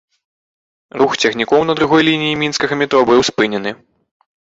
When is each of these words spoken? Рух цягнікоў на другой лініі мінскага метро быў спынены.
Рух 1.01 1.13
цягнікоў 1.21 1.61
на 1.69 1.77
другой 1.81 2.01
лініі 2.09 2.39
мінскага 2.43 2.73
метро 2.83 2.99
быў 3.15 3.19
спынены. 3.33 3.79